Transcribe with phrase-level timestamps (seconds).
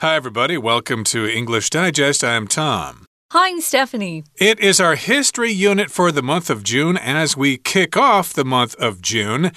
[0.00, 0.58] Hi, everybody.
[0.58, 2.22] Welcome to English Digest.
[2.22, 3.06] I'm Tom.
[3.32, 4.24] Hi, I'm Stephanie.
[4.36, 8.44] It is our history unit for the month of June as we kick off the
[8.44, 9.52] month of June.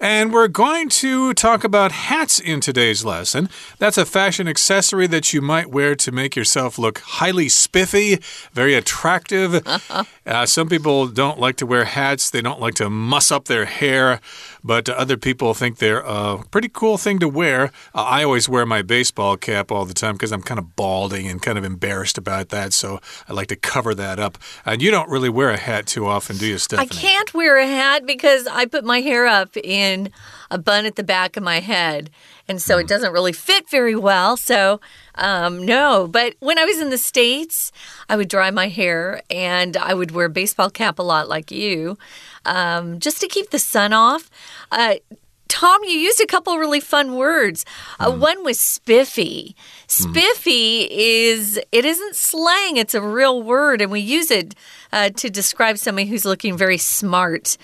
[0.00, 3.48] And we're going to talk about hats in today's lesson.
[3.78, 8.18] That's a fashion accessory that you might wear to make yourself look highly spiffy,
[8.52, 9.66] very attractive.
[10.26, 13.64] uh, some people don't like to wear hats, they don't like to muss up their
[13.64, 14.20] hair,
[14.64, 17.64] but other people think they're a pretty cool thing to wear.
[17.94, 21.28] Uh, I always wear my baseball cap all the time because I'm kind of balding
[21.28, 22.72] and kind of embarrassed about that.
[22.72, 22.98] So
[23.28, 24.38] I like to cover that up.
[24.64, 26.88] And you don't really wear a hat too often, do you, Stephanie?
[26.90, 30.10] I can't wear a hat because I put my hair up in
[30.50, 32.08] a bun at the back of my head.
[32.48, 32.88] And so it hmm.
[32.88, 34.36] doesn't really fit very well.
[34.36, 34.80] So,
[35.16, 36.08] um, no.
[36.08, 37.70] But when I was in the States,
[38.08, 41.50] I would dry my hair and I would wear a baseball cap a lot like
[41.50, 41.98] you
[42.44, 44.30] um, just to keep the sun off.
[44.70, 44.96] Uh,
[45.48, 47.64] Tom, you used a couple really fun words.
[48.00, 48.18] Uh, mm.
[48.18, 49.54] One was spiffy.
[49.86, 50.88] Spiffy mm.
[50.90, 54.54] is, it isn't slang, it's a real word, and we use it
[54.92, 57.56] uh, to describe somebody who's looking very smart,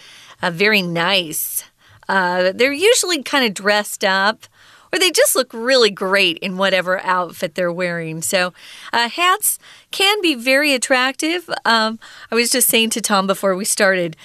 [0.42, 1.64] uh, very nice.
[2.08, 4.46] Uh, they're usually kind of dressed up
[4.92, 8.22] or they just look really great in whatever outfit they're wearing.
[8.22, 8.52] So,
[8.92, 9.58] uh, hats
[9.90, 11.48] can be very attractive.
[11.64, 11.98] Um,
[12.30, 14.16] I was just saying to Tom before we started,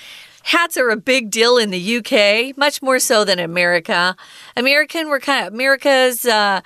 [0.46, 4.16] Hats are a big deal in the UK, much more so than America.
[4.56, 6.24] American, we're kind of America's.
[6.24, 6.62] Uh,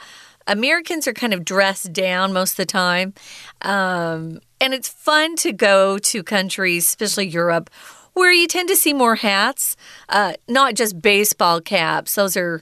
[0.47, 3.13] Americans are kind of dressed down most of the time.
[3.61, 7.69] Um, and it's fun to go to countries, especially Europe,
[8.13, 9.77] where you tend to see more hats,
[10.09, 12.15] uh, not just baseball caps.
[12.15, 12.61] Those are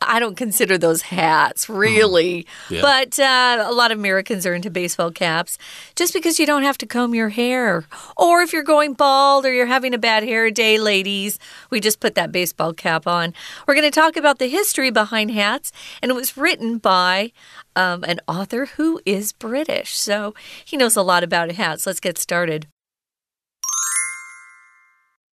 [0.00, 2.44] I don't consider those hats really.
[2.68, 2.70] Mm.
[2.70, 2.82] Yeah.
[2.82, 5.58] But uh, a lot of Americans are into baseball caps
[5.94, 7.84] just because you don't have to comb your hair.
[8.16, 11.38] Or if you're going bald or you're having a bad hair day, ladies,
[11.70, 13.32] we just put that baseball cap on.
[13.66, 15.72] We're going to talk about the history behind hats,
[16.02, 17.32] and it was written by
[17.74, 19.96] um, an author who is British.
[19.96, 21.86] So he knows a lot about hats.
[21.86, 22.66] Let's get started.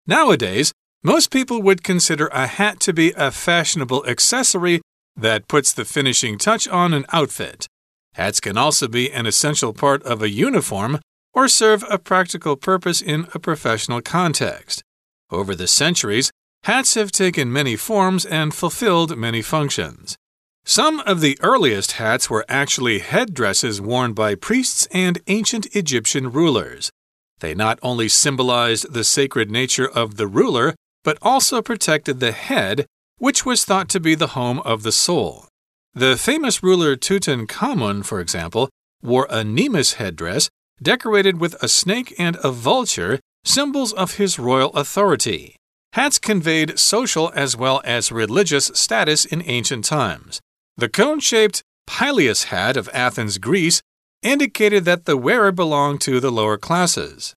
[0.07, 4.81] Nowadays, most people would consider a hat to be a fashionable accessory
[5.15, 7.67] that puts the finishing touch on an outfit.
[8.13, 10.99] Hats can also be an essential part of a uniform
[11.33, 14.83] or serve a practical purpose in a professional context.
[15.31, 16.29] Over the centuries,
[16.63, 20.17] hats have taken many forms and fulfilled many functions.
[20.65, 26.91] Some of the earliest hats were actually headdresses worn by priests and ancient Egyptian rulers.
[27.39, 32.85] They not only symbolized the sacred nature of the ruler, but also protected the head,
[33.17, 35.47] which was thought to be the home of the soul.
[35.93, 38.69] The famous ruler Tutankhamun, for example,
[39.03, 40.49] wore a Nemes headdress
[40.81, 45.55] decorated with a snake and a vulture, symbols of his royal authority.
[45.93, 50.39] Hats conveyed social as well as religious status in ancient times.
[50.77, 53.81] The cone shaped pileus hat of Athens, Greece,
[54.21, 57.33] indicated that the wearer belonged to the lower classes.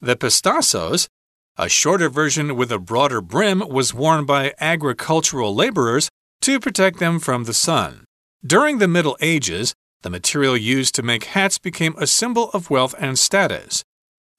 [0.00, 1.08] The petasos,
[1.58, 6.08] a shorter version with a broader brim was worn by agricultural laborers
[6.40, 8.04] to protect them from the sun.
[8.46, 12.94] During the Middle Ages, the material used to make hats became a symbol of wealth
[13.00, 13.82] and status.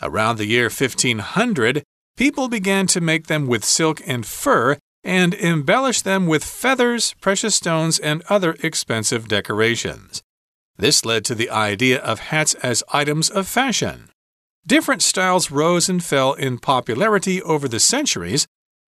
[0.01, 1.83] Around the year 1500,
[2.15, 7.55] people began to make them with silk and fur and embellish them with feathers, precious
[7.55, 10.21] stones, and other expensive decorations.
[10.77, 14.08] This led to the idea of hats as items of fashion.
[14.69, 18.45] Different styles rose and fell in popularity over the centuries,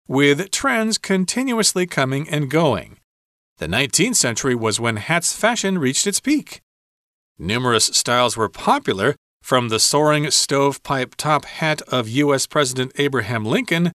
[0.07, 2.99] with trends continuously coming and going.
[3.57, 6.61] The 19th century was when hats fashion reached its peak.
[7.39, 12.47] Numerous styles were popular, from the soaring stovepipe top hat of U.S.
[12.47, 13.91] President Abraham Lincoln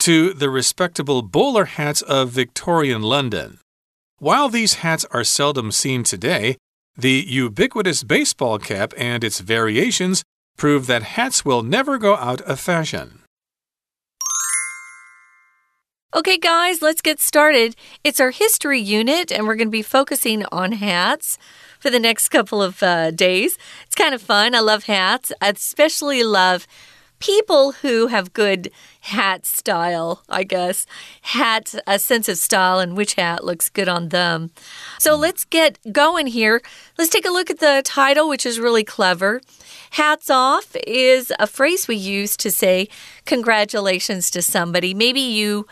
[0.00, 3.60] to the respectable bowler hats of Victorian London.
[4.18, 6.58] While these hats are seldom seen today,
[6.98, 10.22] the ubiquitous baseball cap and its variations
[10.60, 13.22] prove that hats will never go out of fashion.
[16.14, 17.74] Okay, guys, let's get started.
[18.04, 21.38] It's our history unit, and we're going to be focusing on hats
[21.78, 23.56] for the next couple of uh, days.
[23.86, 24.54] It's kind of fun.
[24.54, 25.32] I love hats.
[25.40, 26.66] I especially love
[27.20, 28.70] people who have good
[29.02, 30.86] hat style, I guess.
[31.22, 34.50] Hat, a sense of style, and which hat looks good on them.
[34.98, 35.22] So hmm.
[35.22, 36.60] let's get going here.
[36.98, 39.40] Let's take a look at the title, which is really clever.
[39.92, 42.88] Hats off is a phrase we use to say
[43.24, 44.94] congratulations to somebody.
[44.94, 45.66] Maybe you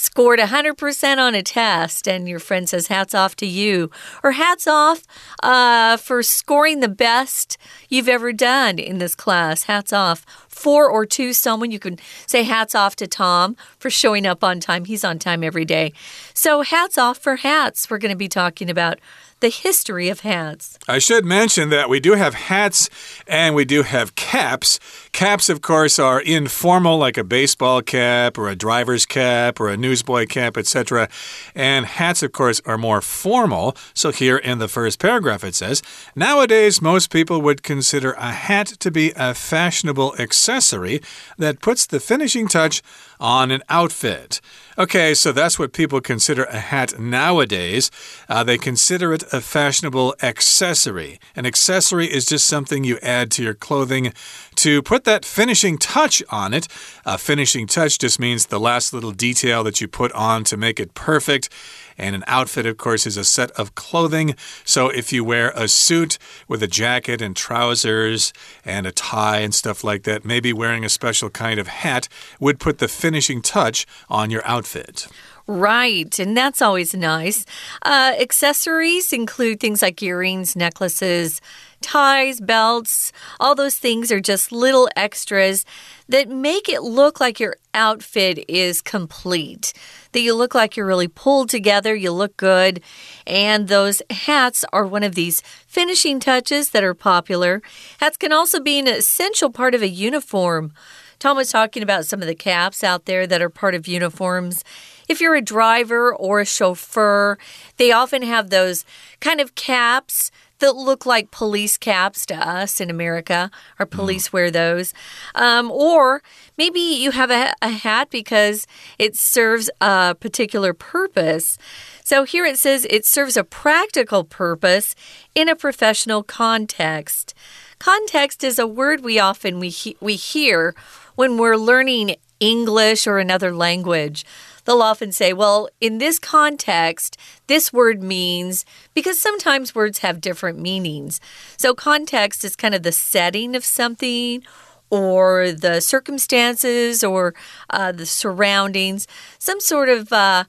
[0.00, 3.90] scored 100% on a test and your friend says hats off to you
[4.22, 5.02] or hats off
[5.42, 7.58] uh, for scoring the best
[7.90, 9.64] you've ever done in this class.
[9.64, 10.24] Hats off.
[10.48, 14.58] For or to someone you can say hats off to tom for showing up on
[14.58, 14.86] time.
[14.86, 15.92] He's on time every day.
[16.34, 17.88] So hats off for hats.
[17.88, 18.98] We're going to be talking about
[19.40, 20.78] the history of hats.
[20.86, 22.90] I should mention that we do have hats
[23.26, 24.78] and we do have caps.
[25.12, 29.76] Caps, of course, are informal, like a baseball cap or a driver's cap or a
[29.76, 31.08] newsboy cap, etc.
[31.54, 33.76] And hats, of course, are more formal.
[33.92, 35.82] So here in the first paragraph it says,
[36.14, 41.02] Nowadays, most people would consider a hat to be a fashionable accessory
[41.38, 42.82] that puts the finishing touch
[43.18, 44.40] on an outfit.
[44.78, 47.90] Okay, so that's what people consider a hat nowadays.
[48.28, 51.20] Uh, they consider it a fashionable accessory.
[51.36, 54.14] An accessory is just something you add to your clothing
[54.60, 56.68] to put that finishing touch on it.
[57.06, 60.78] A finishing touch just means the last little detail that you put on to make
[60.78, 61.48] it perfect.
[61.96, 64.34] And an outfit, of course, is a set of clothing.
[64.64, 68.32] So if you wear a suit with a jacket and trousers
[68.64, 72.08] and a tie and stuff like that, maybe wearing a special kind of hat
[72.38, 75.08] would put the finishing touch on your outfit.
[75.46, 77.44] Right, and that's always nice.
[77.82, 81.40] Uh, accessories include things like earrings, necklaces,
[81.80, 83.12] ties, belts.
[83.38, 85.64] All those things are just little extras
[86.08, 89.72] that make it look like your outfit is complete.
[90.12, 92.82] That you look like you're really pulled together, you look good.
[93.26, 97.62] And those hats are one of these finishing touches that are popular.
[97.98, 100.72] Hats can also be an essential part of a uniform.
[101.20, 104.64] Tom was talking about some of the caps out there that are part of uniforms.
[105.06, 107.36] If you're a driver or a chauffeur,
[107.76, 108.86] they often have those
[109.20, 110.30] kind of caps
[110.60, 113.50] that look like police caps to us in America.
[113.78, 113.90] Our mm.
[113.90, 114.32] police mm.
[114.32, 114.94] wear those.
[115.34, 116.22] Um, or
[116.56, 118.66] maybe you have a, a hat because
[118.98, 121.58] it serves a particular purpose.
[122.04, 124.94] So here it says it serves a practical purpose
[125.34, 127.34] in a professional context.
[127.78, 130.74] Context is a word we often we he we hear
[131.14, 134.24] when we're learning English or another language
[134.64, 137.16] they'll often say, well, in this context,
[137.46, 138.64] this word means,
[138.94, 141.20] because sometimes words have different meanings.
[141.56, 144.42] So, context is kind of the setting of something
[144.90, 147.34] or the circumstances or
[147.70, 149.06] uh, the surroundings,
[149.38, 150.44] some sort of uh,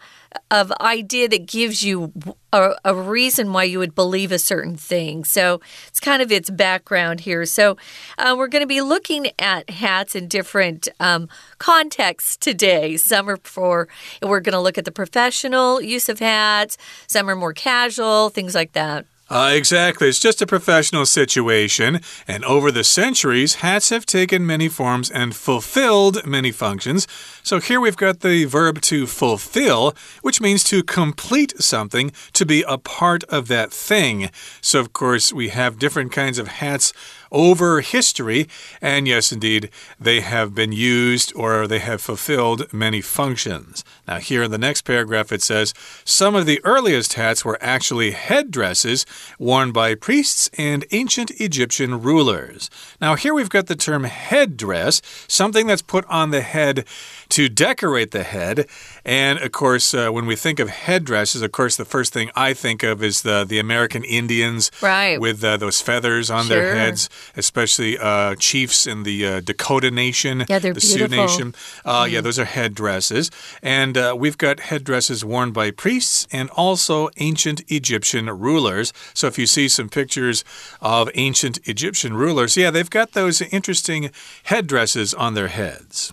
[0.50, 2.12] of idea that gives you
[2.54, 5.24] a, a, reason why you would believe a certain thing.
[5.24, 7.46] So it's kind of its background here.
[7.46, 7.78] So
[8.18, 11.28] uh, we're going to be looking at hats in different um,
[11.58, 12.98] contexts today.
[12.98, 13.88] Some are for,
[14.22, 16.78] we're going to look at the professional use of hats,
[17.08, 19.06] some are more casual, things like that.
[19.31, 20.10] Uh, exactly.
[20.10, 22.01] It's just a professional situation.
[22.28, 27.07] And over the centuries, hats have taken many forms and fulfilled many functions.
[27.44, 32.64] So here we've got the verb to fulfill, which means to complete something, to be
[32.68, 34.30] a part of that thing.
[34.62, 36.94] So, of course, we have different kinds of hats
[37.32, 38.48] over history.
[38.82, 43.84] And yes, indeed, they have been used or they have fulfilled many functions.
[44.08, 45.74] Now, here in the next paragraph, it says
[46.04, 49.06] some of the earliest hats were actually headdresses
[49.40, 52.70] worn by priests and ancient Egyptian rulers.
[53.00, 56.86] Now, here we've got the term headdress, something that's put on the head
[57.31, 58.68] to decorate the head.
[59.04, 62.54] And of course, uh, when we think of headdresses, of course, the first thing I
[62.54, 65.19] think of is the, the American Indians right.
[65.19, 66.57] with uh, those feathers on sure.
[66.57, 71.07] their heads especially uh, chiefs in the uh, Dakota Nation, yeah, they're the beautiful.
[71.07, 71.56] Sioux Nation.
[71.86, 72.12] Uh, mm.
[72.12, 73.31] Yeah, those are headdresses.
[73.62, 78.94] And uh, we've got headdresses worn by priests and also ancient Egyptian rulers.
[79.13, 80.44] So if you see some pictures
[80.81, 84.12] of ancient Egyptian rulers, yeah, they've got those interesting
[84.44, 86.12] headdresses on their heads.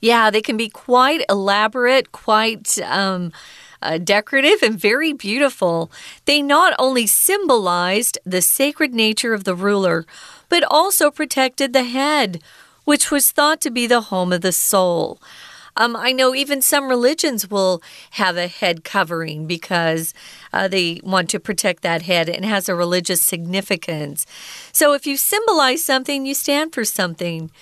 [0.00, 2.78] Yeah, they can be quite elaborate, quite.
[2.82, 3.32] Um,
[3.80, 5.88] uh, decorative and very beautiful.
[6.24, 10.04] They not only symbolized the sacred nature of the ruler,
[10.48, 12.42] but also protected the head,
[12.84, 15.20] which was thought to be the home of the soul.
[15.76, 17.80] Um, I know even some religions will
[18.12, 20.12] have a head covering because
[20.52, 24.26] uh, they want to protect that head and has a religious significance.
[24.72, 27.52] So if you symbolize something, you stand for something.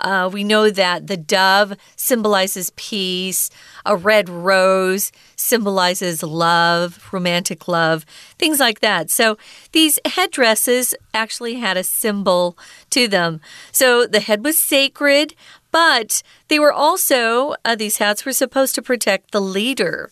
[0.00, 3.50] Uh, we know that the dove symbolizes peace,
[3.84, 8.04] a red rose symbolizes love, romantic love,
[8.38, 9.10] things like that.
[9.10, 9.36] So
[9.72, 12.58] these headdresses actually had a symbol
[12.90, 13.40] to them.
[13.72, 15.34] So the head was sacred,
[15.70, 20.10] but they were also, uh, these hats were supposed to protect the leader.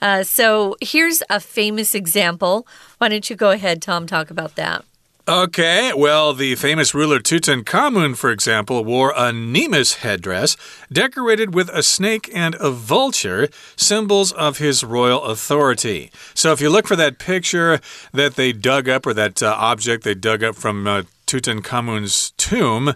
[0.00, 2.66] Uh, so here's a famous example.
[2.98, 4.84] Why don't you go ahead, Tom, talk about that?
[5.28, 10.56] Okay, well, the famous ruler Tutankhamun, for example, wore a Nemes headdress
[10.92, 16.12] decorated with a snake and a vulture, symbols of his royal authority.
[16.32, 17.80] So, if you look for that picture
[18.12, 22.94] that they dug up, or that uh, object they dug up from uh, Tutankhamun's tomb,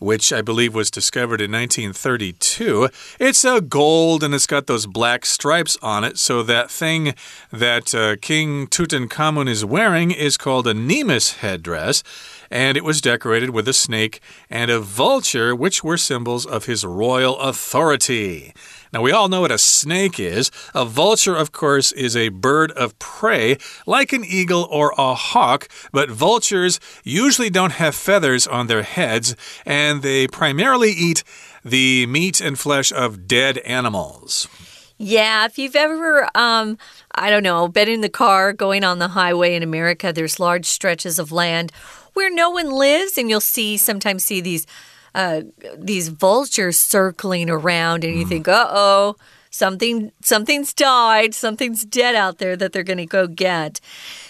[0.00, 2.88] which I believe was discovered in 1932.
[3.20, 6.18] It's a gold and it's got those black stripes on it.
[6.18, 7.14] So that thing
[7.52, 12.02] that uh, King Tutankhamun is wearing is called a Nemes headdress
[12.50, 16.84] and it was decorated with a snake and a vulture, which were symbols of his
[16.84, 18.52] royal authority.
[18.92, 20.50] Now, we all know what a snake is.
[20.74, 23.56] A vulture, of course, is a bird of prey,
[23.86, 29.36] like an eagle or a hawk, but vultures usually don't have feathers on their heads,
[29.64, 31.22] and they primarily eat
[31.64, 34.48] the meat and flesh of dead animals.
[34.98, 36.76] Yeah, if you've ever, um,
[37.14, 40.66] I don't know, been in the car going on the highway in America, there's large
[40.66, 41.72] stretches of land
[42.12, 44.66] where no one lives, and you'll see sometimes see these
[45.14, 45.42] uh,
[45.76, 49.16] these vultures circling around, and you think, uh oh,
[49.50, 53.80] something something's died, something's dead out there that they're going to go get.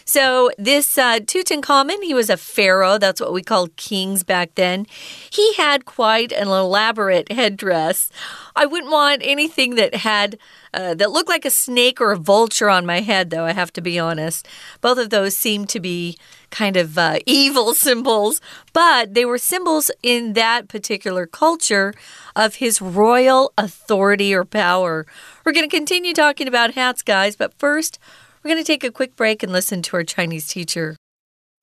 [0.04, 2.98] So this uh, Tutankhamun, he was a pharaoh.
[2.98, 4.86] That's what we called kings back then.
[5.30, 8.10] He had quite an elaborate headdress.
[8.56, 10.36] I wouldn't want anything that had
[10.74, 13.44] uh, that looked like a snake or a vulture on my head, though.
[13.44, 14.48] I have to be honest.
[14.80, 16.16] Both of those seem to be
[16.49, 18.39] kind of uh, evil symbols,
[18.73, 21.93] but they were symbols in that particular culture
[22.35, 25.05] of his royal authority or power.
[25.43, 27.97] We're going to continue talking about hats, guys, but first,
[28.43, 30.95] we're going to take a quick break and listen to our Chinese teacher.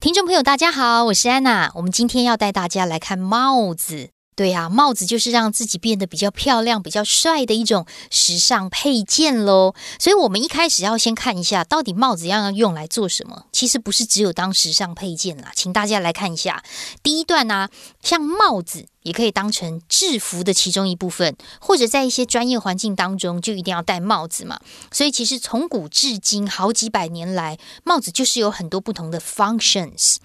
[0.01, 1.71] 听众朋友，大家好，我是安娜。
[1.77, 4.11] 我们今天要带大家来看帽子。
[4.38, 9.74] 对呀，帽子就是让自己变得比较漂亮、比较帅的一种时尚配件喽。
[10.00, 13.48] 所以，我们一开始要先看一下，到底帽子要用来做什么？
[13.52, 15.52] 其实不是只有当时尚配件啦。
[15.56, 16.64] 请大家来看一下
[17.02, 17.68] 第一段呢，
[18.04, 24.60] 像帽子也可以当成制服的其中一部分，或者在一些专业环境当中就一定要戴帽子嘛。
[24.92, 30.18] 所以，其实从古至今好几百年来，帽子就是有很多不同的 functions。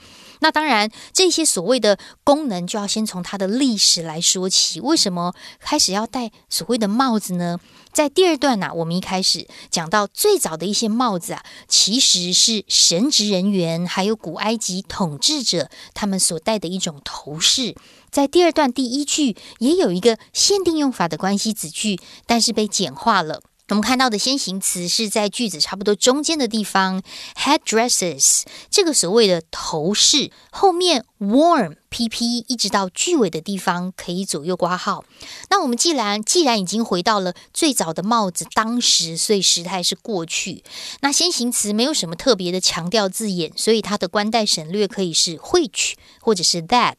[0.43, 4.81] 那当然，这些所谓的功能就要先从它的历史来说起。
[4.81, 7.61] 为什么开始要戴所谓的帽子呢？
[7.93, 17.77] 在第二段呢，我们一开始讲到最早的一些帽子啊，其实是神职人员还有古埃及统治者他们所戴的一种头饰。
[18.11, 23.43] 在第二段第一句也有一个限定用法的关系子句，但是被简化了。
[23.69, 27.03] 我们看到的先行词是在句子差不多中间的地方
[27.37, 35.05] ，headdresses 这个所谓的头饰后面 worn pp 一直到句尾的地方可以左右挂号。
[35.49, 40.63] 那我们既然既然已经回到了最早的帽子当时，所以时态是过去。
[41.01, 46.97] 那先行词没有什么特别的强调字眼，所以它的关代省略可以是 which 或者是 that。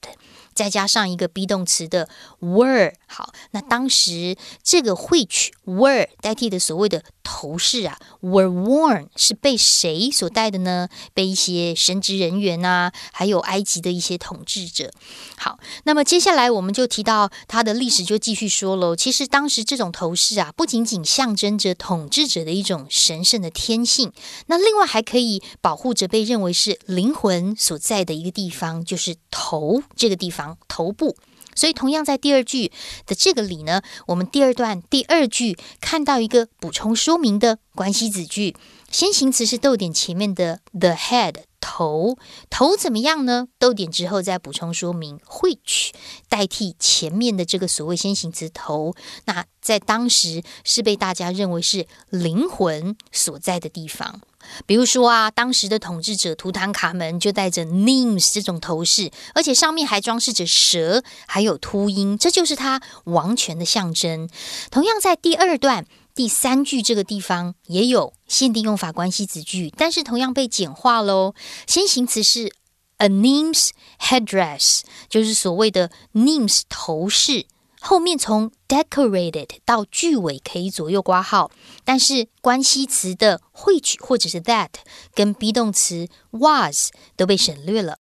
[0.56, 2.08] 再加上一个 be 动词的
[2.40, 10.90] were，好，那当时这个 which were 代替的所谓的头饰啊，were worn 是被谁所戴的呢？
[11.14, 14.92] 被一些神职人员啊，还有埃及的一些统治者。
[15.38, 18.96] 好，那么接下来我们就提到它的历史，就继续说喽。
[18.96, 24.12] 其实当时这种头饰啊，不仅仅象征着统治者的一种神圣的天性，
[24.48, 30.58] 那另外还可以保护着被认为是灵魂所在的一个地方，就是头这个地方。
[30.68, 31.16] 头部，
[31.56, 32.72] 所以同样在第二句
[33.06, 38.56] 的这个里呢，我们第二段第二句看到一个补充说明的关系子句，
[38.92, 42.18] 先行词是逗点前面的 the head 头，
[42.50, 43.48] 头怎么样呢？
[43.58, 45.92] 逗点之后再补充说明 which
[46.28, 48.94] 代替前面的这个所谓先行词头，
[49.26, 54.22] 那在当时是被大家认为是灵魂所在的地方。
[54.66, 64.30] 比如说啊，当时的统治者图坦卡门就戴着 Nemes 这种头饰，而且上面还装饰着蛇，还有秃鹰，这就是他王权的象征。
[64.72, 65.86] 同样，在第二段
[66.16, 71.34] 第三句这个地方也有限定用法关系子句，但是同样被简化喽。
[71.66, 72.54] 先行词是
[72.98, 73.70] a Nemes
[74.00, 77.48] headdress，就是所谓的 Nemes 头饰。
[77.83, 81.51] 后面从 decorated 到句尾可以左右挂号，
[81.85, 84.71] 但是关系词的 which 或者是 that
[85.15, 87.99] 跟 be 动词 was 都被省略了。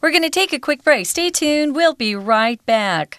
[0.00, 1.06] We're going to take a quick break.
[1.06, 1.74] Stay tuned.
[1.74, 3.18] We'll be right back.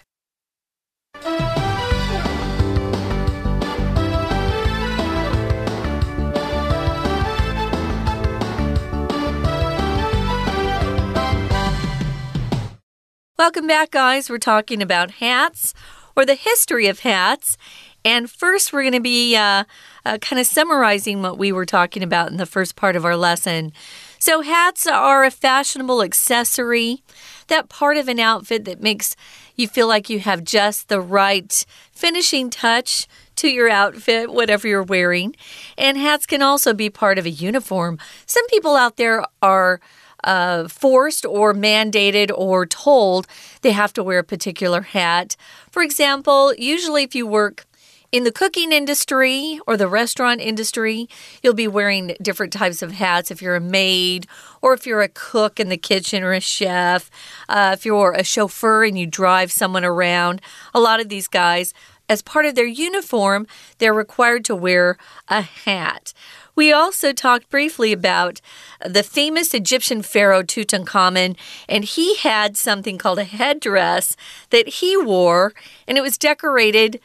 [13.39, 14.29] Welcome back, guys.
[14.29, 15.73] We're talking about hats
[16.13, 17.57] or the history of hats.
[18.03, 19.63] And first, we're going to be uh,
[20.05, 23.15] uh, kind of summarizing what we were talking about in the first part of our
[23.15, 23.71] lesson.
[24.19, 27.01] So, hats are a fashionable accessory,
[27.47, 29.15] that part of an outfit that makes
[29.55, 34.83] you feel like you have just the right finishing touch to your outfit, whatever you're
[34.83, 35.33] wearing.
[35.77, 37.99] And hats can also be part of a uniform.
[38.25, 39.79] Some people out there are
[40.23, 43.27] uh, forced or mandated or told
[43.61, 45.35] they have to wear a particular hat.
[45.71, 47.65] For example, usually if you work
[48.11, 51.07] in the cooking industry or the restaurant industry,
[51.43, 54.25] you'll be wearing different types of hats if you're a maid
[54.61, 57.11] or if you're a cook in the kitchen or a chef,
[57.47, 60.41] uh, if you're a chauffeur and you drive someone around.
[60.73, 61.73] A lot of these guys,
[62.07, 63.45] as part of their uniform,
[63.77, 64.97] they're required to wear
[65.27, 66.11] a hat.
[66.59, 68.41] We also talked briefly about
[68.85, 71.37] the famous Egyptian pharaoh Tutankhamun,
[71.69, 74.17] and he had something called a headdress
[74.49, 75.53] that he wore,
[75.87, 76.99] and it was decorated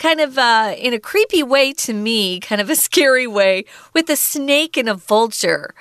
[0.00, 4.10] kind of uh, in a creepy way to me, kind of a scary way, with
[4.10, 5.72] a snake and a vulture.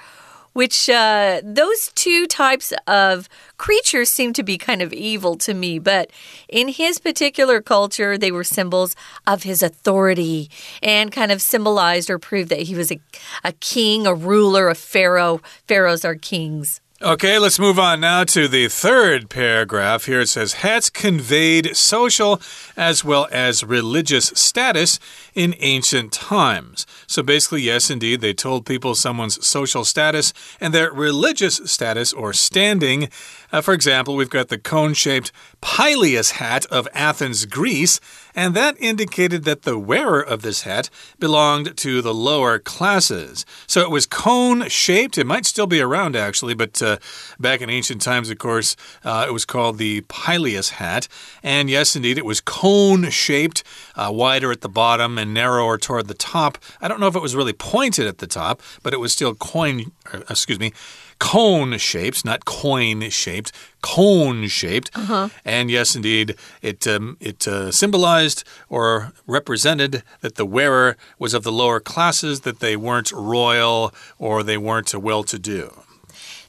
[0.55, 5.79] Which uh, those two types of creatures seem to be kind of evil to me,
[5.79, 6.11] but
[6.47, 8.95] in his particular culture, they were symbols
[9.27, 10.49] of his authority
[10.81, 13.01] and kind of symbolized or proved that he was a,
[13.43, 15.41] a king, a ruler, a pharaoh.
[15.67, 16.79] Pharaohs are kings.
[17.05, 20.05] Okay, let's move on now to the third paragraph.
[20.05, 22.41] Here it says hats conveyed social
[22.75, 24.97] as well as religious status
[25.35, 26.87] in ancient times.
[27.05, 32.33] So basically, yes, indeed, they told people someone's social status and their religious status or
[32.33, 33.09] standing.
[33.51, 35.31] Uh, for example, we've got the cone shaped
[35.61, 37.99] pileus hat of Athens, Greece,
[38.35, 40.89] and that indicated that the wearer of this hat
[41.19, 43.45] belonged to the lower classes.
[43.65, 45.17] So it was cone shaped.
[45.17, 46.97] It might still be around, actually, but uh,
[47.39, 51.07] back in ancient times, of course, uh, it was called the pileus hat.
[51.41, 53.63] And yes, indeed, it was cone shaped,
[53.95, 56.57] uh, wider at the bottom and narrower toward the top.
[56.81, 59.33] I don't know if it was really pointed at the top, but it was still
[59.33, 59.91] coin,
[60.29, 60.73] excuse me
[61.19, 64.89] cone shaped, not coin shaped, cone shaped.
[64.95, 65.29] Uh -huh.
[65.45, 71.43] And yes, indeed, it um, it uh, symbolized or represented that the wearer was of
[71.43, 75.85] the lower classes, that they weren't royal or they weren't well to do.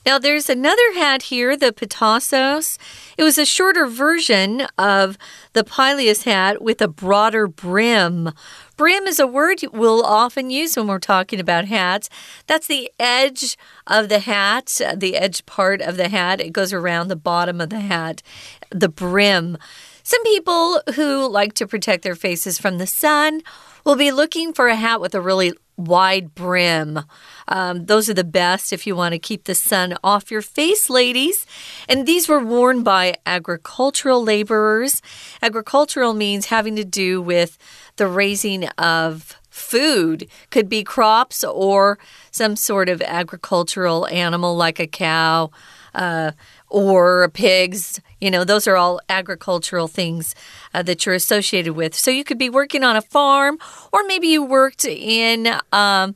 [0.07, 2.79] Now, there's another hat here, the Petasos.
[3.19, 5.19] It was a shorter version of
[5.53, 8.31] the Pileus hat with a broader brim.
[8.77, 12.11] Brim is a word we'll often use when we're talking about hats.
[12.47, 13.57] That's the edge
[13.87, 16.43] of the hat, the edge part of the hat.
[16.43, 18.23] It goes around the bottom of the hat,
[18.71, 19.57] the brim.
[20.03, 23.41] Some people who like to protect their faces from the sun
[23.85, 27.01] will be looking for a hat with a really wide brim.
[27.49, 30.89] Um, those are the best if you want to keep the sun off your face,
[30.91, 31.47] ladies.
[31.89, 35.03] And these were worn by agricultural laborers.
[35.43, 37.59] Agricultural means having to do with
[37.97, 41.99] the raising of food, could be crops or
[42.31, 45.51] some sort of agricultural animal like a cow.
[45.95, 46.33] Uh,
[46.69, 48.01] or pigs.
[48.21, 50.35] You know, those are all agricultural things
[50.75, 51.95] uh, that you're associated with.
[51.95, 53.59] So you could be working on a farm,
[53.93, 55.49] or maybe you worked in.
[55.73, 56.15] Um,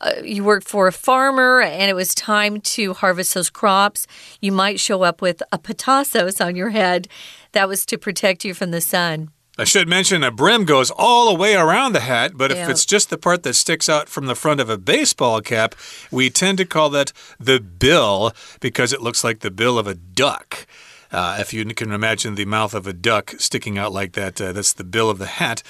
[0.00, 4.06] uh, you worked for a farmer and it was time to harvest those crops,
[4.40, 7.08] you might show up with a petasos on your head.
[7.52, 9.30] That was to protect you from the sun.
[9.56, 12.84] I should mention a brim goes all the way around the hat, but if it's
[12.84, 15.76] just the part that sticks out from the front of a baseball cap,
[16.10, 19.94] we tend to call that the bill because it looks like the bill of a
[19.94, 20.66] duck.
[21.12, 24.52] Uh, if you can imagine the mouth of a duck sticking out like that, uh,
[24.52, 25.62] that's the bill of the hat.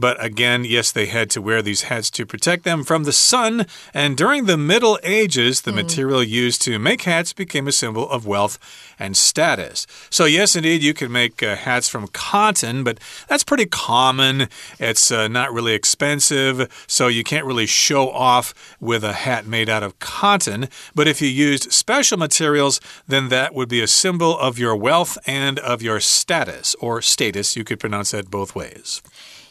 [0.00, 3.66] But again, yes, they had to wear these hats to protect them from the sun.
[3.92, 5.76] And during the Middle Ages, the mm.
[5.76, 8.58] material used to make hats became a symbol of wealth
[8.98, 9.86] and status.
[10.08, 14.48] So, yes, indeed, you can make uh, hats from cotton, but that's pretty common.
[14.78, 19.68] It's uh, not really expensive, so you can't really show off with a hat made
[19.68, 20.68] out of cotton.
[20.94, 25.18] But if you used special materials, then that would be a symbol of your wealth
[25.26, 27.54] and of your status, or status.
[27.54, 29.02] You could pronounce that both ways.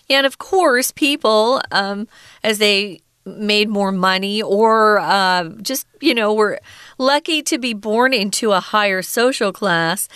[0.10, 2.08] And of course, people, um,
[2.44, 6.60] as they made more money or uh, just, you know, were
[6.98, 10.08] lucky to be born into a higher social class,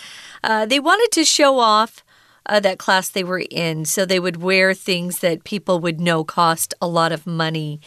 [0.43, 2.03] uh, they wanted to show off.
[2.45, 3.85] Uh, that class they were in.
[3.85, 7.79] So they would wear things that people would know cost a lot of money.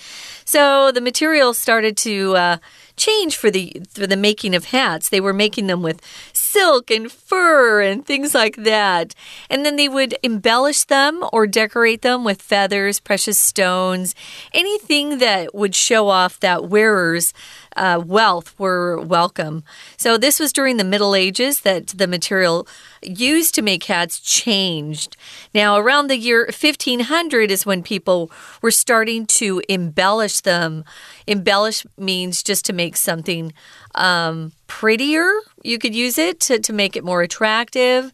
[0.47, 2.57] So the material started to uh,
[2.97, 5.11] change for the for the making of hats.
[5.11, 6.01] They were making them with
[6.47, 9.15] silk and fur and things like that.
[9.51, 14.15] And then they would embellish them or decorate them with feathers, precious stones,
[14.53, 17.33] anything that would show off that wearer's
[17.77, 19.63] uh, wealth were welcome.
[19.97, 22.67] So, this was during the Middle Ages that the material
[23.03, 25.17] used to make hats changed.
[25.55, 28.31] Now, around the year 1500 is when people
[28.63, 30.85] were starting to embellish them.
[31.27, 33.53] Embellish means just to make something
[33.95, 35.31] um, prettier.
[35.63, 38.13] You could use it to, to make it more attractive.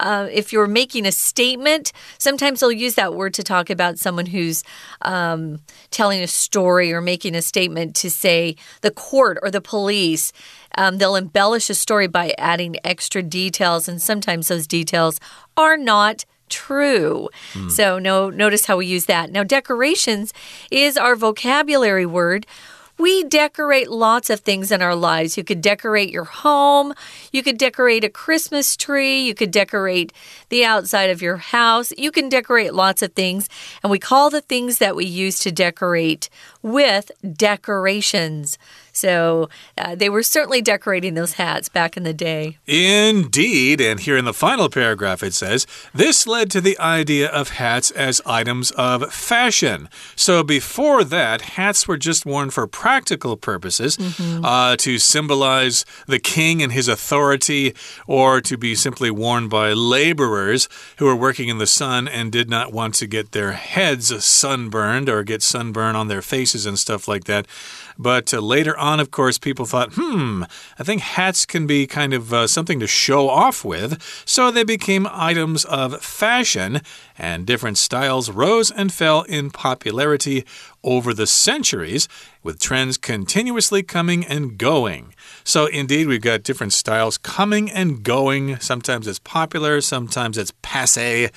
[0.00, 4.26] Uh, if you're making a statement, sometimes they'll use that word to talk about someone
[4.26, 4.64] who's
[5.02, 5.60] um,
[5.90, 10.32] telling a story or making a statement to say the court or the police.
[10.76, 15.20] Um, they'll embellish a story by adding extra details, and sometimes those details
[15.56, 17.28] are not true.
[17.52, 17.70] Mm.
[17.70, 19.30] So no notice how we use that.
[19.30, 20.32] Now decorations
[20.70, 22.46] is our vocabulary word
[23.00, 25.36] we decorate lots of things in our lives.
[25.36, 26.92] You could decorate your home,
[27.32, 30.12] you could decorate a Christmas tree, you could decorate
[30.50, 31.92] the outside of your house.
[31.96, 33.48] You can decorate lots of things,
[33.82, 36.28] and we call the things that we use to decorate
[36.62, 38.58] with decorations.
[38.92, 39.48] So
[39.78, 42.58] uh, they were certainly decorating those hats back in the day.
[42.66, 43.80] Indeed.
[43.80, 47.90] And here in the final paragraph, it says this led to the idea of hats
[47.90, 49.88] as items of fashion.
[50.16, 54.44] So before that, hats were just worn for practical purposes mm -hmm.
[54.44, 57.74] uh, to symbolize the king and his authority,
[58.06, 62.48] or to be simply worn by laborers who were working in the sun and did
[62.48, 67.08] not want to get their heads sunburned or get sunburn on their faces and stuff
[67.08, 67.46] like that.
[67.98, 70.44] But uh, later on, of course, people thought, hmm,
[70.78, 74.02] I think hats can be kind of uh, something to show off with.
[74.24, 76.80] So they became items of fashion,
[77.18, 80.44] and different styles rose and fell in popularity
[80.82, 82.08] over the centuries,
[82.42, 85.14] with trends continuously coming and going.
[85.44, 88.58] So, indeed, we've got different styles coming and going.
[88.60, 91.30] Sometimes it's popular, sometimes it's passe.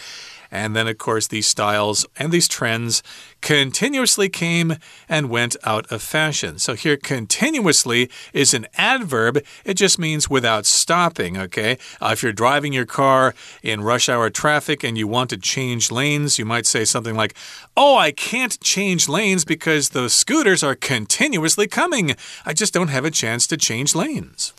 [0.54, 3.02] And then, of course, these styles and these trends
[3.42, 4.78] continuously came
[5.10, 6.60] and went out of fashion.
[6.60, 9.44] So here, continuously is an adverb.
[9.66, 11.80] It just means without stopping, okay?
[12.00, 15.90] Uh, if you're driving your car in rush hour traffic and you want to change
[15.90, 17.34] lanes, you might say something like,
[17.76, 22.16] Oh, I can't change lanes because the scooters are continuously coming.
[22.46, 24.54] I just don't have a chance to change lanes.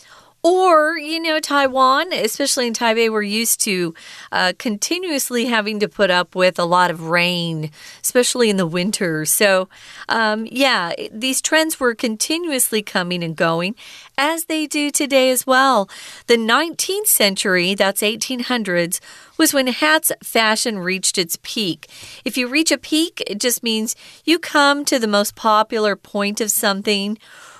[0.44, 3.94] Or, you know, Taiwan, especially in Taipei, we're used to
[4.30, 7.70] uh, continuously having to put up with a lot of rain,
[8.02, 9.24] especially in the winter.
[9.24, 9.70] So,
[10.06, 13.74] um, yeah, these trends were continuously coming and going,
[14.18, 15.88] as they do today as well.
[16.26, 19.00] The 19th century, that's 1800s,
[19.38, 21.88] was when hats fashion reached its peak.
[22.22, 26.42] If you reach a peak, it just means you come to the most popular point
[26.42, 27.16] of something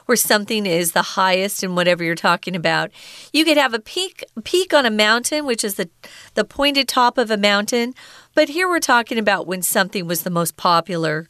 [0.07, 2.91] where something is the highest in whatever you're talking about.
[3.33, 5.89] You could have a peak peak on a mountain, which is the
[6.35, 7.95] the pointed top of a mountain,
[8.35, 11.29] but here we're talking about when something was the most popular.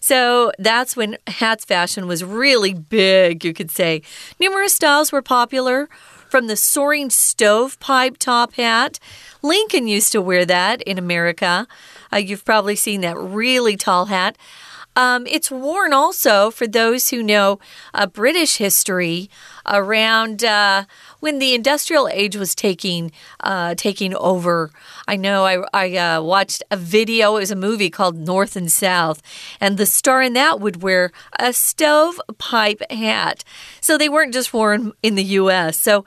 [0.00, 4.02] So that's when hats fashion was really big, you could say.
[4.38, 5.88] Numerous styles were popular
[6.28, 8.98] from the soaring stovepipe top hat.
[9.42, 11.66] Lincoln used to wear that in America.
[12.12, 14.36] Uh, you've probably seen that really tall hat.
[14.96, 17.60] Um, it's worn also for those who know
[17.92, 19.28] uh, British history
[19.66, 20.84] around uh,
[21.20, 24.70] when the industrial age was taking uh, taking over.
[25.06, 27.36] I know I, I uh, watched a video.
[27.36, 29.20] It was a movie called North and South,
[29.60, 33.44] and the star in that would wear a stovepipe hat.
[33.82, 35.78] So they weren't just worn in the U.S.
[35.78, 36.06] So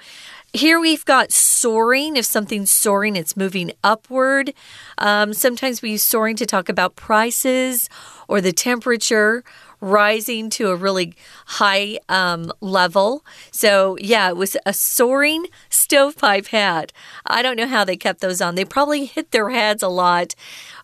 [0.53, 2.17] here we've got soaring.
[2.17, 4.53] If something's soaring, it's moving upward.
[4.97, 7.89] Um, sometimes we use soaring to talk about prices
[8.27, 9.43] or the temperature
[9.81, 11.13] rising to a really
[11.45, 13.25] high um, level.
[13.51, 16.91] So, yeah, it was a soaring stovepipe hat.
[17.25, 18.55] I don't know how they kept those on.
[18.55, 20.35] They probably hit their heads a lot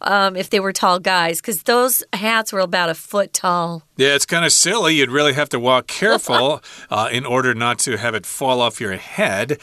[0.01, 3.84] um, if they were tall guys because those hats were about a foot tall.
[3.97, 4.95] Yeah, it's kind of silly.
[4.95, 8.79] You'd really have to walk careful uh, in order not to have it fall off
[8.79, 9.60] your head.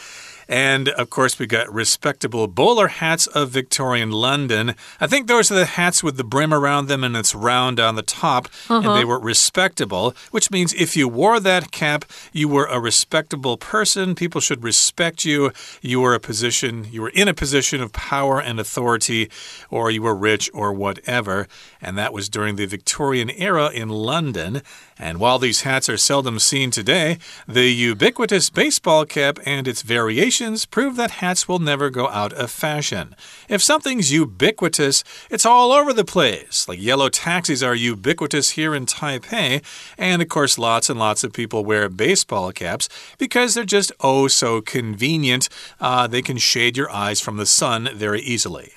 [0.52, 4.74] And of course, we got respectable bowler hats of Victorian London.
[5.00, 7.94] I think those are the hats with the brim around them and it's round on
[7.94, 8.74] the top, uh -huh.
[8.74, 9.06] and they uh-huh.
[9.06, 14.14] were respectable, which means if you wore that cap, you were a respectable person.
[14.14, 15.52] People should respect you.
[15.80, 19.28] You were a position, you were in a position of power and authority,
[19.70, 21.46] or you were rich or whatever.
[21.80, 24.62] And that was during the Victorian era in London.
[25.02, 30.64] And while these hats are seldom seen today, the ubiquitous baseball cap and its variations
[30.64, 33.16] prove that hats will never go out of fashion.
[33.48, 36.68] If something's ubiquitous, it's all over the place.
[36.68, 39.64] Like yellow taxis are ubiquitous here in Taipei,
[39.98, 42.88] and of course, lots and lots of people wear baseball caps
[43.18, 45.48] because they're just oh so convenient.
[45.80, 48.72] Uh, they can shade your eyes from the sun very easily.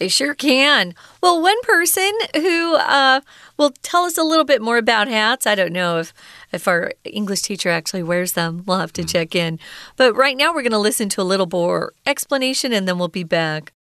[0.00, 0.94] They sure can.
[1.22, 3.20] Well, one person who uh,
[3.58, 5.46] will tell us a little bit more about hats.
[5.46, 6.14] I don't know if,
[6.52, 8.64] if our English teacher actually wears them.
[8.66, 9.08] We'll have to mm.
[9.12, 9.58] check in.
[9.96, 13.08] But right now, we're going to listen to a little more explanation and then we'll
[13.08, 13.74] be back.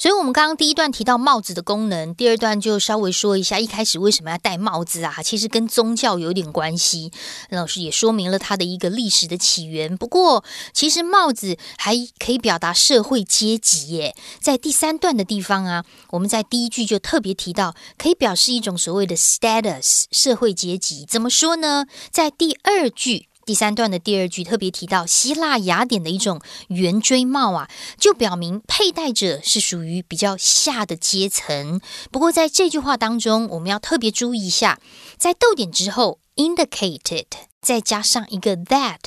[0.00, 5.22] 所以，我们刚刚第一段提到帽子的功能，第二段就稍微说一下一开始为什么要戴帽子啊？
[5.22, 7.12] 其实跟宗教有点关系。
[7.50, 9.94] 老师也说明了它的一个历史的起源。
[9.94, 14.16] 不过，其实帽子还可以表达社会阶级耶。
[14.40, 21.04] 在第三段的地方啊，我们在第一句就特别提到，可以表示一种所谓的 status 社会阶级。
[21.06, 21.84] 怎么说呢？
[22.10, 23.29] 在第二句。
[23.50, 31.80] 第三段的第二句特别提到希腊雅典的一种圆锥帽啊，就表明佩戴者是属于比较下的阶层。
[32.12, 34.78] 不过在这句话当中，我们要特别注意一下，
[35.18, 37.26] 在逗点之后 indicated。
[37.60, 39.00] 再加上一个 that，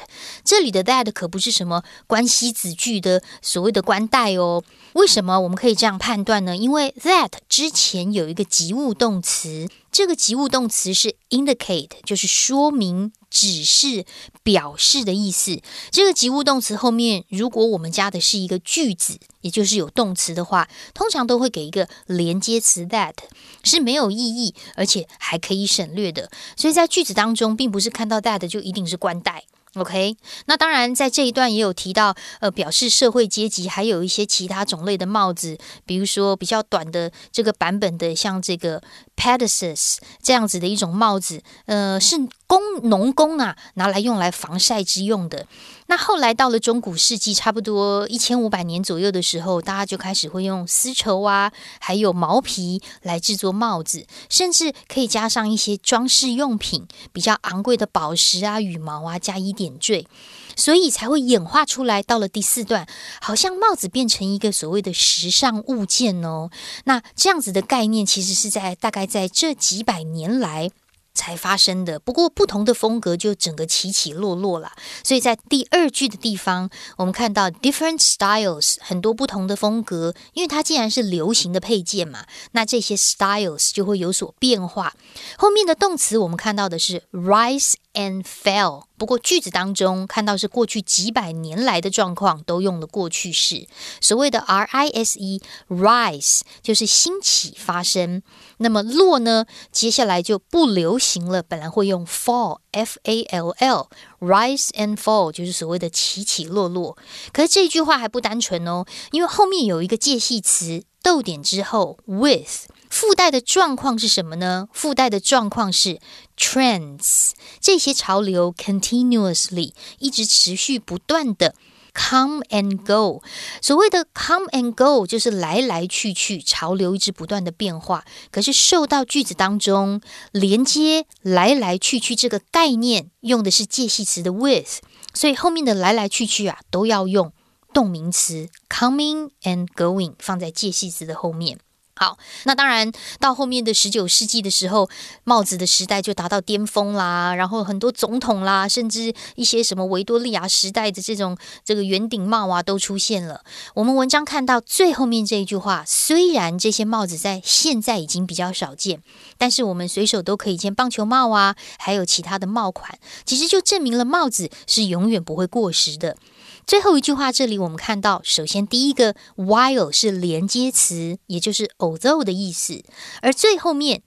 [0.43, 4.63] 这里的 that 可不是什么关系子句的所谓的关代哦。
[4.91, 6.55] 为什么我们可以这样判断呢？
[6.55, 13.13] 因为 that 之前有一个及物动词，这个及物动词是 indicate，就是说明。
[13.33, 14.05] 只是
[14.43, 15.59] 表示的意思。
[15.89, 23.15] 这个及物动词后面，如果我们加的是一个句子，也就是有动词的话，通常都会给一个连接词 that，
[23.63, 26.29] 是没有意义，而且还可以省略的。
[26.55, 29.45] 所以在句子当中，并不是看到 that 就一定是关代。
[29.75, 38.83] OK，那当然，在这一段也有提到，呃，表示社会阶级，还有一些其他种类的帽子，比如说比较短的这个版本的，像这个
[39.15, 45.47] Pegasus 这样子的一种帽子，呃，是工农工啊拿来用来防晒之用的。
[45.93, 60.07] 那后来到了中古世纪，差不多一千五百年左右的时候，大家就开始会用丝绸啊，还有毛皮来制作帽子，甚至可以加上一些装饰用品，比较昂贵的宝石啊、羽毛啊，加以点缀，
[60.55, 62.01] 所以才会演化出来。
[62.01, 62.87] 到了第四段，
[63.21, 66.49] 好像帽子变成一个所谓的时尚物件哦。
[66.85, 70.71] 那这样子的概念，其实是在大概在这几百年来。
[71.13, 74.71] 才发生的，不过不同的风格就整个起起落落了。
[75.03, 84.93] 所以在第二句的地方，我们看到 different styles 很多不同的风格，因为它既然是流行的配件嘛，那这些 styles 就会有所变化。
[85.37, 87.73] 后面的动词我们看到的是 rise。
[87.93, 88.83] And fell。
[88.97, 93.67] 不过句子当中看到是过去几百年来的状况，都用了过去式。
[93.99, 98.21] 所谓的 R I S E rise 就是兴起发生。
[98.57, 99.45] 那么落呢？
[99.71, 101.43] 接下来就不流行了。
[101.43, 106.97] 本来会用 fall F A L L rise and fall 就是所谓的起起落落。
[107.33, 112.67] 可是这句话还不单纯哦，因为后面有一个介系词逗点之后 with。
[112.89, 114.67] 附带的状况是什么呢？
[114.71, 115.99] 附带的状况是
[116.37, 117.31] trends，
[117.63, 121.55] 这些潮流 continuously 一直持续不断的
[121.93, 123.23] come and go。
[123.61, 128.03] 所谓的 come and go 就是来来去去，潮流一直不断的变化。
[128.31, 130.01] 可是受到句子当中
[130.33, 134.81] 连接来来去去这个概念，用的是介系词的 with，
[135.13, 137.31] 所以后面的来来去去啊，都要用
[137.73, 141.59] 动名词 coming and going 放在介系词的后面。
[142.03, 144.89] 好，那当然到后面的十九世纪的时候，
[145.23, 147.33] 帽子的时代就达到巅峰啦。
[147.33, 153.45] 然后很多总统啦，甚至一些什么维多利亚时代的这种这个圆顶帽啊，都出现了。
[153.75, 159.01] 我们文章看到最后面这一句话，虽然这些帽子在现在已经比较少见，
[159.37, 166.17] 但是我们随手都可以见棒球帽啊，还有其他的帽款，其实就证明了帽子是永远不会过时的。
[166.65, 172.81] 最后一句话，这里我们看到，首先第一个 while 是连接词，也就是 although 的意思，
[173.21, 174.01] 而最后面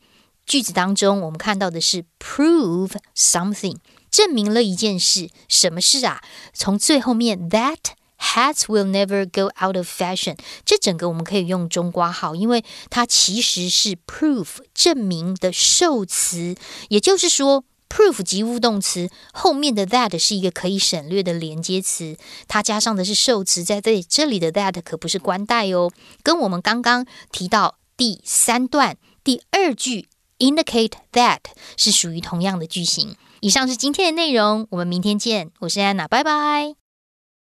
[0.46, 3.76] 句子当中，我们看到的是 prove something，
[4.10, 6.22] 证明了一件事，什么事啊？
[6.54, 7.78] 从最后面 that
[8.18, 16.56] hats will never go out of fashion，这整个我们可以用中括号，因为它其实是 prove 证明的受词，
[16.88, 17.64] 也就是说。
[17.89, 25.91] proof 及物动词后面的 that 是一个可以省略的连接词，它加上的是受词，在这这里的 that 可不是关代哦，
[26.23, 30.07] 跟我们刚刚提到第三段第二句
[30.39, 31.39] indicate that
[31.75, 33.15] 是属于同样的句型。
[33.41, 36.75] 以上是今天的内容，我们明天见，我是安娜，拜拜。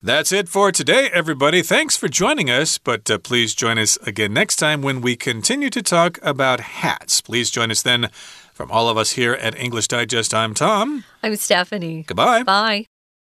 [0.05, 1.63] That's it for today, everybody.
[1.63, 5.71] Thanks for joining us, but uh, please join us again next time when we continue
[5.71, 7.21] to talk about hats.
[7.21, 8.11] Please join us then.
[8.58, 11.04] From all of us here at English Digest, I'm Tom.
[11.22, 12.06] I'm Stephanie.
[12.08, 12.42] Goodbye.
[12.42, 12.88] Bye.